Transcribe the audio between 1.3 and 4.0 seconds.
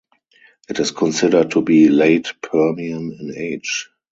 to be Late Permian in age.